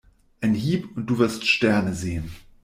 [0.41, 2.35] Ein Hieb und du wirst Sterne sehen.